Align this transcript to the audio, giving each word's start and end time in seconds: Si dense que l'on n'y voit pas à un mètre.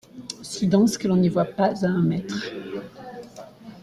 Si 0.41 0.65
dense 0.67 0.97
que 0.97 1.07
l'on 1.07 1.15
n'y 1.17 1.29
voit 1.29 1.45
pas 1.45 1.85
à 1.85 1.87
un 1.87 2.01
mètre. 2.01 2.49